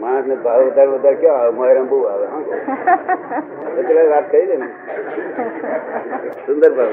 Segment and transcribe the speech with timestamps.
[0.00, 1.52] માણસ ને ભાવ વધારે વધારે ક્યાં આવે?
[1.52, 2.26] મોયરામ બહુ આવે
[3.78, 4.68] એટલે વાત કહી દે ને.
[6.46, 6.92] સુંદર ભાવ.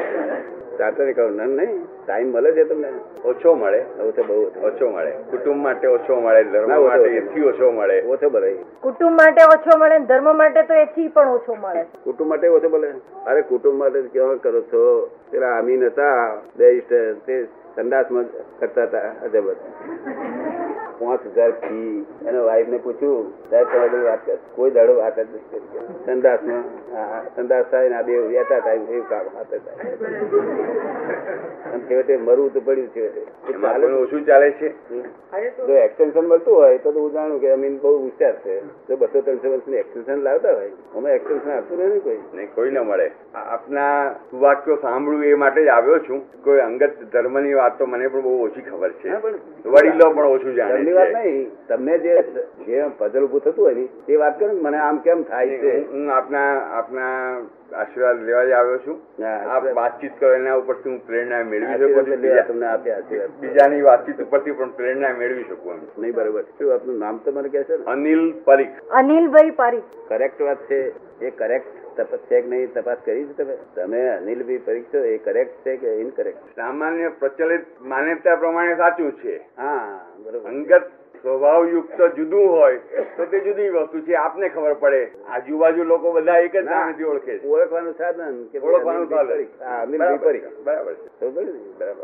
[0.78, 1.71] ચાર્ટર્ડ એકાઉન્ટન્ટ નહીં
[2.05, 2.89] ટાઈમ મળે છે તમને.
[3.25, 3.82] ઓછો મળે.
[4.00, 4.89] ઓછો બહુ ઓછો.
[4.89, 5.12] મળે.
[5.32, 7.98] કુટુંબ માટે ઓછો મળે ધર્મ માટે એથી ઓછો મળે.
[8.07, 8.52] ઓછો ભલે
[8.82, 11.86] કુટુંબ માટે ઓછો મળે ધર્મ માટે તો એથી પણ ઓછો મળે.
[12.04, 12.90] કુટુંબ માટે ઓછો ભલે
[13.26, 14.84] અરે કુટુંબ માટે કેવા કરો છો?
[15.32, 18.26] પેલા અમીન હતા બે તે સંડાસમાં
[18.60, 19.48] કરતા હતા અજબ
[21.00, 22.05] પાંચ હજાર ફી.
[22.27, 23.26] એના વાઈફ ને પૂછ્યું
[24.55, 26.63] કોઈ દાડો વાત જ નથી કરી સંડાસમાં
[27.35, 29.84] સંદાસ થાય ને બે વેતા થાય એવું કામ હાથે થાય.
[31.88, 33.21] છેવટે મરવું તો પડ્યું છેવટે.
[34.04, 34.70] ઓછું ચાલે છે.
[35.67, 38.54] જો એક્સટેન્શન મળતું હોય તો તો હું જાણું કે અમીન બહુ હોશિયાર છે.
[38.88, 42.21] જો બસો ત્રણસો વર્ષની એક્સટેન્શન લાવતા હોય અમે એક્સટેન્શન આપતું નથી કોઈ?
[42.34, 43.07] નહીં કોઈ ના મળે.
[43.35, 43.95] આપના
[44.45, 46.20] વાક્યો સાંભળવું એ માટે જ આવ્યો છું.
[46.43, 49.09] કોઈ અંગત ધર્મની વાત તો મને પણ બહુ ઓછી ખબર છે.
[49.66, 52.21] વડીલો પણ ઓછું જાણે ધર્મની વાત નહીં તમને જે
[52.66, 55.91] જે પઝલ ઉભું થતું હોય ને તે વાત કરો ને મને આમ કેમ થાય છે?
[55.91, 57.37] હું આપના આપના
[57.73, 59.23] આશીર્વાદ લેવા જ આવ્યો છું.
[59.51, 62.21] આપ વાતચીત કરો એના ઉપરથી હું પ્રેરણા મેળવી શકું છું.
[62.21, 63.29] બીજા- તમને આપ્યા આશીર્વાદ.
[63.40, 65.79] બીજાની વાતચીત ઉપરથી પણ પ્રેરણા મેળવી શકું એમ.
[66.00, 66.41] નહીં બરોબર.
[66.41, 68.68] શું આપનું નામ તો મને કહેશો છે અનિલ પરીખ.
[68.91, 69.84] અનિલભાઈ પરીખ.
[70.07, 71.09] કરેક્ટ વાત છે.
[71.25, 73.58] એ કરેક્ટ તપાસ છે કે નહીં તપાસ કરી છે તમે?
[73.75, 79.36] તમે અનિલભાઈ પરીક્ષો એ કરેક્ટ છે કે ઇનકરેક્ટ સામાન્ય પ્રચલિત માન્યતા પ્રમાણે સાચું છે.
[79.58, 80.50] હા બરોબર.
[80.50, 80.90] અંગત
[81.24, 85.02] સ્વભાવયુક્ત જુદું હોય તો તે જુદી વસ્તુ છે આપને ખબર પડે.
[85.30, 87.47] આજુબાજુ લોકો બધા એક જ નામેથી ઓળખે છે.
[87.47, 89.44] ઓળખવાનું સાધન કે ઓળખવાનું સાધન.
[89.97, 91.09] બરાબર છે?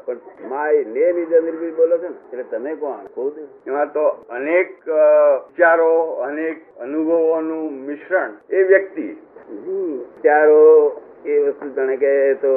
[0.05, 3.05] પણ માય નેમ ઇઝ અનિલભાઈ બોલો છો ને એટલે તમે કોણ?
[3.15, 3.35] ખુદ
[3.67, 5.91] એમાં તો અનેક વિચારો
[6.27, 9.07] અનેક અનુભવોનું મિશ્રણ એ વ્યક્તિ
[9.47, 10.61] હમ, વિચારો
[11.25, 12.53] એ વસ્તુ જાણે કે તો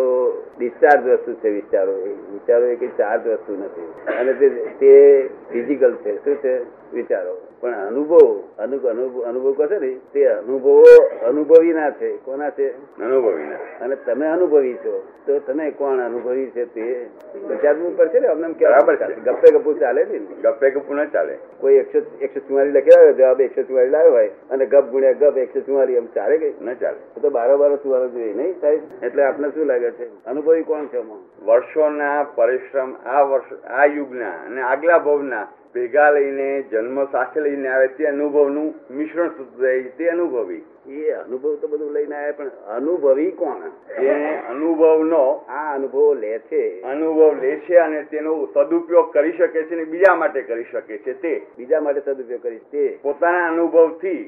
[0.58, 2.08] ડિસ્ચાર્જ વસ્તુ છે વિચારો એ.
[2.08, 4.12] વિચારો એ કઈ ચાર્જ વસ્તુ નથી.
[4.12, 4.32] અને
[4.78, 6.24] તે ફિઝિકલ છે.
[6.24, 6.78] શું છે?
[6.92, 7.36] વિચારો.
[7.60, 10.82] પણ અનુભવ અનુભવ અનુભવ કહો છો ને તે અનુભવો
[11.26, 12.16] અનુભવી ના છે.
[12.16, 12.68] કોના છે?
[13.02, 17.06] અનુભવીને અને તમે અનુભવી છો તો તમે કોણ અનુભવી છે તે
[17.48, 18.26] વિચારવું પડશે ને?
[18.26, 19.12] અમને કેવા બરાબર.
[19.24, 20.26] ગપ્પે ગપુ ચાલે છે ને?
[20.42, 21.38] ગપ્પે ગપુ ન ચાલે.
[21.60, 25.36] કોઈ એકસો એકસો ચુમ્માલીસ લખી આવ્યો જવાબ એકસો ચુમ્માલીસ લાવ્યો હોય અને ગપ ગુણ્યા ગપ
[25.36, 27.20] એકસો ચુમારી એમ ચાલે કઈ ના ચાલે.
[27.20, 28.80] તો બારો બારો સુવારો જોઈએ નહીં સાહેબ?
[29.02, 30.24] એટલે આપને શું લાગે છે?
[30.24, 31.00] અનુભવી કોણ છે
[31.44, 35.46] વર્ષોના પરિશ્રમ આ વર્ષ આ યુગના અને આગલા ભવના
[35.78, 39.30] ભેગા લઈને જન્મ સાથે લઈને આવે તે અનુભવનું મિશ્રણ
[39.60, 40.64] જાય તે અનુભવી.
[40.88, 43.62] એ અનુભવ તો બધું લઈને આવે પણ અનુભવી કોણ?
[43.98, 44.14] જે
[44.48, 46.62] અનુભવનો આ અનુભવ લે છે.
[46.84, 51.14] અનુભવ લે છે અને તેનો સદુપયોગ કરી શકે છે ને બીજા માટે કરી શકે છે
[51.20, 51.34] તે.
[51.56, 54.22] બીજા માટે સદુપયોગ કરી તે પોતાના અનુભવથી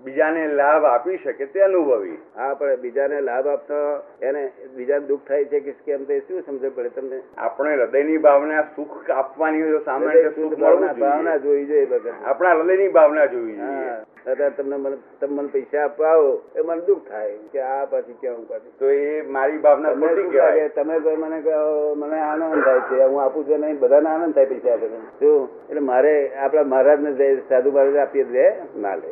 [0.00, 2.18] બીજાને લાભ આપી શકે તે અનુભવી.
[2.34, 3.80] હા પણ બીજાને લાભ આપતો
[4.20, 4.42] એને
[4.76, 7.22] બીજાને દુઃખ થાય છે કે કેમ તે શું સમજ પડે તમને?
[7.38, 12.14] આપણે હૃદયની ભાવના સુખ આપવાની હોય સામાન્ય સુખ મળવું ભાવના જોવી જોઈએ જોઈ જોઈએ વગર
[12.24, 13.92] આપણા હૃદયની ભાવના જોવી જોઈએ.
[14.22, 18.16] અત્યારે તમને મને તમે મને પૈસા આપવા આવો એ મને દુઃખ થાય કે આ પાછી
[18.20, 20.68] કેવું પાછી તો એ મારી ભાવના ખોટી કહેવાય.
[20.70, 24.46] તમે કોઈ મને કહો મને આનંદ થાય છે હું આપું છું નહીં બધાને આનંદ થાય
[24.46, 24.88] પૈસા આપે
[25.20, 25.32] જો
[25.68, 28.46] એટલે મારે આપણા મહારાજને ને સાધુ મહારાજ આપીએ દે
[28.76, 29.08] ના લે?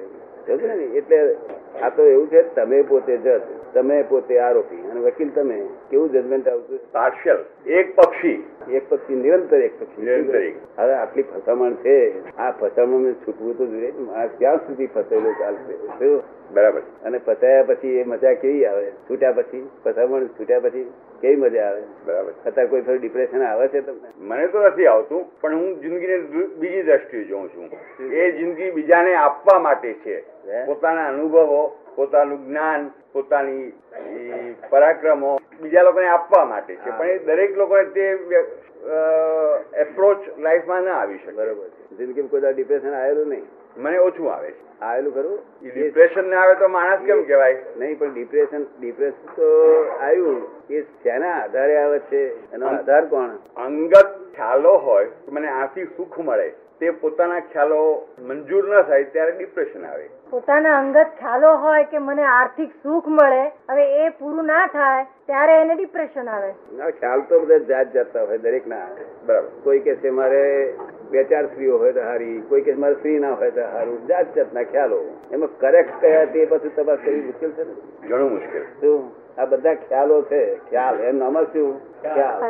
[0.49, 1.21] એટલે
[1.83, 3.41] આ તો એવું છે તમે પોતે જજ
[3.75, 4.77] તમે પોતે આરોપી.
[4.77, 8.45] અને વકીલ તમે કેવું જજમેન્ટ આવતું પાર્શિયલ એક પક્ષી.
[8.73, 10.03] એક પક્ષી નિરંતર એક પક્ષી.
[10.03, 10.37] નિરંતર
[10.83, 11.97] હવે આટલી ફસામણ છે.
[12.37, 13.93] આ ફસામણ છૂટવું તો જોઈએ.
[14.15, 16.19] આ ક્યાં સુધી ફસાયેલો ચાલશે?
[16.55, 16.81] બરાબર.
[17.05, 18.91] અને ફસાયા પછી એ મજા કેવી આવે?
[18.91, 19.69] છૂટ્યા પછી?
[19.85, 20.93] ફસામણ છૂટ્યા પછી?
[21.21, 21.83] કેવી મજા આવે?
[22.07, 22.33] બરાબર.
[22.47, 24.09] અત્યારે કોઈ ફરી ડિપ્રેશન આવે છે તમને?
[24.19, 26.19] મને તો નથી આવતું પણ હું જિંદગીને
[26.61, 27.69] બીજી દ્રષ્ટિએ જોઉં છું.
[28.13, 30.25] એ જિંદગી બીજાને આપવા માટે છે.
[30.67, 31.61] પોતાના અનુભવો
[31.97, 33.75] પોતાનું જ્ઞાન પોતાની
[34.71, 36.91] પરાક્રમો બીજા લોકોને આપવા માટે છે.
[36.99, 38.05] પણ એ દરેક લોકોને તે
[39.73, 41.33] એપ્રોચ લાઈફમાં ના આવી શકે.
[41.33, 41.69] બરોબર
[41.99, 43.47] જિંદગીમાં કોઈ ડિપ્રેશન આવેલું નહીં.
[43.79, 44.69] મને ઓછું આવે છે.
[44.83, 45.39] આવેલું ખરું?
[45.63, 47.57] ડિપ્રેશન ના આવે તો માણસ કેમ કહેવાય?
[47.79, 49.49] નહીં પણ ડિપ્રેશન ડિપ્રેશન તો
[50.01, 50.39] આવ્યું.
[50.71, 52.23] એ શેના આધારે આવે છે?
[52.53, 53.37] એનો આધાર કોણ?
[53.57, 56.49] અંગત ખ્યાલો હોય કે મને આથી સુખ મળે.
[56.81, 57.79] તે પોતાના ખ્યાલો
[58.19, 60.05] મંજૂર ન થાય ત્યારે ડિપ્રેશન આવે.
[60.31, 65.57] પોતાના અંગત ખ્યાલો હોય કે મને આર્થિક સુખ મળે હવે એ પૂરું ના થાય ત્યારે
[65.63, 66.55] એને ડિપ્રેશન આવે.
[67.01, 68.87] ખ્યાલ તો બધા જાત જતા હોય દરેક ના
[69.27, 69.51] બરાબર.
[69.65, 70.45] કોઈ કે છે મારે
[71.11, 74.07] બે ચાર સ્ત્રીઓ હોય તો હારી કોઈ કે મારે સ્ત્રી ના હોય તો હારું.
[74.07, 75.01] જાત જાતના ખ્યાલો.
[75.33, 77.75] એમાં કરેક્ટ કયા તે પછી તપાસ કરવી મુશ્કેલ છે ને?
[78.09, 78.63] ઘણું મુશ્કેલ.
[78.81, 80.61] શું આ બધા ખ્યાલો છે.
[80.71, 81.01] ખ્યાલ.
[81.01, 81.81] એમ નામ શું?
[82.03, 82.43] ખ્યાલ.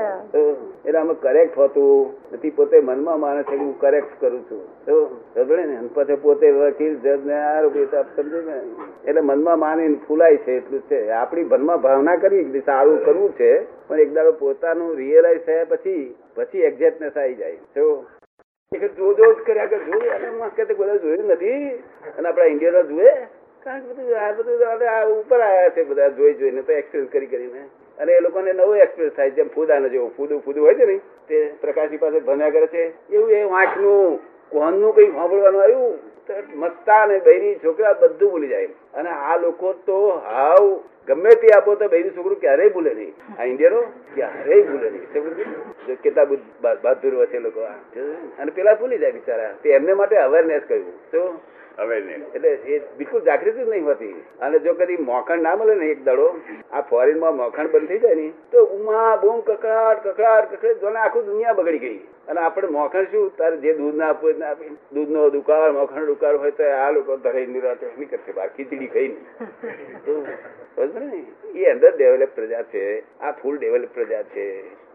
[0.84, 2.14] એટલે આમાં કરેક્ટ હોતું.
[2.32, 4.62] નથી પોતે મનમાં માને છે કે હું કરેક્ટ કરું છું.
[4.86, 5.78] તો સમજે ને?
[5.94, 8.60] પછી પોતે વકીલ જજ ને આ તો સમજે ને?
[9.04, 11.10] એટલે મનમાં માની ફૂલાય છે એટલું છે.
[11.10, 16.14] આપણી મનમાં ભાવના કરવી કે સારું કરવું છે પણ એક દાડો પોતાનું રિયલાઇઝ થયા પછી
[16.34, 17.52] પછી એક્ઝેક્ટનેસ આવી જાય.
[17.74, 18.06] શું
[18.72, 21.68] કે જો કર્યા કે જો અને હું કે બધા જોયું નથી
[22.18, 23.12] અને આપણા ઇન્ડિયનો જુએ?
[23.64, 27.26] કારણ કે બધું આ બધું આ ઉપર આવ્યા છે બધા જોઈ જોઈને તો એક્સપિરિયન્સ કરી
[27.26, 27.60] કરીને.
[27.98, 31.54] અને એ લોકોને નવો એક્સપિરિયન્સ થાય, જેમ ફૂદાનો જેવો, ફૂદું ફૂદું હોય છે ને, તે
[31.60, 32.92] પ્રકાશની પાસે ભણ્યા કરે છે.
[33.12, 34.20] એવું એ વાંચનું
[34.50, 35.98] કોહનનું કંઈ સાંભળવાનું આવ્યું?
[36.54, 38.68] મસ્તા અને બૈરી છોકરા બધું ભૂલી જાય.
[38.94, 40.64] અને આ લોકો તો હાવ,
[41.08, 43.12] ગમે તે આપો તો બૈરી છોકરું ક્યારેય ભૂલે નહીં.
[43.38, 43.80] આ ઇન્ડિયનો
[44.14, 45.06] ક્યારેય ભૂલે નહીં.
[46.02, 46.26] કેટલા
[46.82, 47.60] બહાદુર છે લોકો
[48.38, 49.52] અને પેલા ભૂલી જાય બિચારા.
[49.62, 51.22] તે એમને માટે અવેરનેસ કહ્યું તો
[51.78, 51.98] હવે
[52.34, 54.24] એટલે એ બિલકુલ જાગૃતિ જ નહીં હોતી.
[54.40, 56.40] અને જો કદી મોખણ ના મળે ને એક દડો,
[56.72, 61.26] આ ફોરેનમાં મોખણ બંધ થઈ જાય ને, તો ઉમા, બૂમ, કકડાટ કકડાટ કકડાટ, જોને આખું
[61.26, 61.98] દુનિયા બગડી ગઈ.
[62.28, 63.36] અને આપણે મોખણ શું?
[63.36, 64.68] તારે જે દૂધ ના આપવું ના આપે.
[64.92, 69.16] દૂધનો દુકાળ, મોખણ દુકાળ હોય તો આ લોકો ધરાઈ નિરાતે નહીં કરશે બાર ખીચડી ખાઈને
[71.10, 71.24] ને.
[71.54, 74.46] એ અંદર ડેવલપ પ્રજા છે, આ ફૂલ ડેવલપ પ્રજા છે.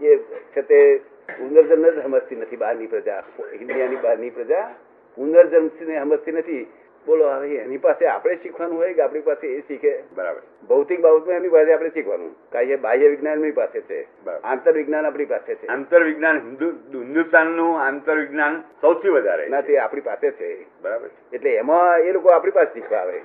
[0.02, 0.18] એ
[0.56, 1.02] છે તે
[1.38, 3.24] પુનર્જન્મ જ સમજતી નથી બહારની પ્રજા,
[3.62, 4.76] ઇન્ડિયાની બહારની પ્રજા.
[5.18, 6.68] ને સમજતી નથી.
[7.06, 10.04] બોલો હવે એની પાસે આપણે શીખવાનું હોય કે આપણી પાસે એ શીખે?
[10.16, 10.42] બરાબર.
[10.68, 12.36] ભૌતિક બાબતમાં એની પાસે આપણે શીખવાનું.
[12.52, 14.08] કાંઈ બાહ્ય વિજ્ઞાન એમની પાસે છે.
[14.44, 15.68] આંતર વિજ્ઞાન આપણી પાસે છે.
[15.68, 16.70] આંતર વિજ્ઞાન હિન્દુ
[17.02, 20.66] હિન્દુસ્તાનનું આંતર વિજ્ઞાન સૌથી વધારે ના તે આપણી પાસે છે.
[20.82, 23.20] બરાબર એટલે એમાં એ લોકો આપણી પાસે શીખવા આવે.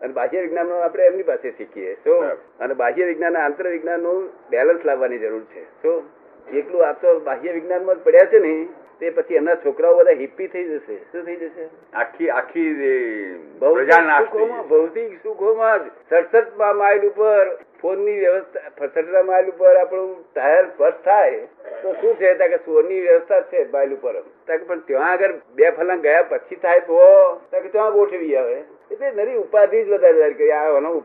[0.00, 1.94] અને બાહ્ય વિજ્ઞાન આપણે એમની પાસે શીખીએ.
[1.94, 2.20] તો
[2.60, 5.64] અને બાહ્ય વિજ્ઞાન આંતર આંતર વિજ્ઞાનનું બેલેન્સ લાવવાની જરૂર છે.
[5.82, 6.02] તો
[6.52, 8.68] એકલું આ તો બાહ્ય વિજ્ઞાનમાં જ પડ્યા છે ને.
[9.04, 10.94] તે પછી એમના છોકરાઓ બધા હિપ્પી થઈ જશે.
[11.12, 11.64] શું થઈ જશે?
[11.94, 12.68] આખી આખી
[14.68, 15.90] ભૌતિક સુખોમાં જ.
[16.10, 17.50] સડસઠ માઇલ ઉપર
[17.82, 21.30] ફોનની વ્યવસ્થા સડસઠ માઇલ ઉપર આપણું ટાયર બસ થાય
[21.82, 22.32] તો શું છે?
[22.34, 24.14] ત્યાં કે સોની વ્યવસ્થા છે માઇલ ઉપર.
[24.66, 26.98] પણ ત્યાં આગળ બે ફલાંગ ગયા પછી થાય તો
[27.50, 28.58] ત્યાં કે ત્યાં ગોઠવી આવે.
[28.90, 30.50] એટલે નરી ઉપાધિ જ વધારે કરી.
[30.50, 30.96] આનો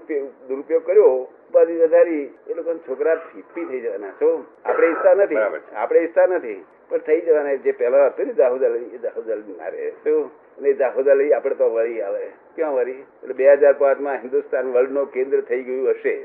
[0.48, 1.12] દુરુપયોગ કર્યો.
[1.52, 2.24] ઉપાધિ વધારી.
[2.48, 4.45] એ લોકોના છોકરા ફીફી થઈ જવાના છો.
[4.66, 5.38] આપણે ઈચ્છા નથી.
[5.75, 6.60] આપણે ઈચ્છા નથી.
[6.90, 10.30] પણ થઈ જવાના જે પહેલા હતું ને દાહોદા એ દાહોદા ના રહે શું?
[10.58, 12.28] અને એ દાહોદા લઈ આપણે તો વળી આવે.
[12.56, 13.06] ક્યાં વળી?
[13.24, 16.16] એટલે બે હજાર પાંચમાં હિન્દુસ્તાન વર્લ્ડનું કેન્દ્ર થઈ ગયું હશે.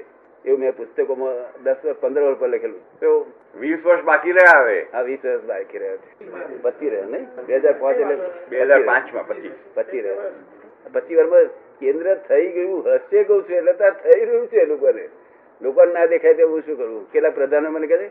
[0.44, 2.80] એવું મેં પુસ્તકોમાં દસ વર્ષ પંદર વર્ષ પર લખેલું.
[3.00, 4.78] તો વીસ વર્ષ બાકી રહ્યા હવે.
[4.92, 6.60] આ વીસ વર્ષ બાકી રહ્યા છે.
[6.64, 7.28] પચી રહ્યા નહીં?
[7.46, 8.16] બે હજાર પાંચ એટલે
[8.50, 10.32] બે હજાર પાંચમાં પછી પચી રહ્યા
[10.94, 11.50] પચી વર્ષમાં
[11.80, 15.04] કેન્દ્ર થઈ ગયું હશે કહું છું એટલે ત્યાં થઈ રહ્યું છે લોકોને.
[15.60, 18.08] લોકોને ના દેખાય તો હું શું કરવું કેટલા પ્રધાનો મને કહે છે,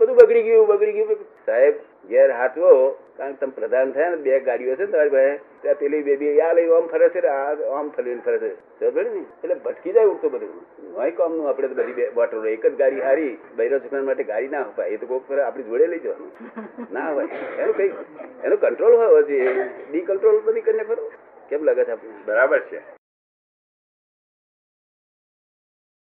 [0.00, 1.14] બધું બગડી ગયું બગડી ગયું.
[1.46, 1.74] સાહેબ,
[2.08, 2.70] ઘેર હાથવો,
[3.16, 5.32] કારણ કે તમે પ્રધાન થયા ને, બે ગાડીઓ છે તમારી પાસે.
[5.62, 7.26] ત્યાં પેલી બેબી આ લઈ, આમ ફરે છે
[7.78, 8.54] આમ ફરીને ફરે છે.
[8.80, 10.54] ને એટલે ભટકી જાય ઉડતો બધું.
[10.98, 14.48] નહીં કામનું આપણે તો બધી બે બોટલો એક જ ગાડી હારી બૈરો છોકરા માટે ગાડી
[14.48, 14.88] ના અપાય.
[14.88, 16.30] એ તો કોઈક ફરે, આપણી જોડે લઈ જવાનું.
[16.92, 17.28] ના હોય.
[17.58, 17.90] એનું કઈ,
[18.44, 19.52] એનો કંટ્રોલ હોય છે
[19.90, 21.12] ડી કંટ્રોલ બધી કરીને ખરો.
[21.48, 22.99] કેમ લાગે છે બરાબર છે.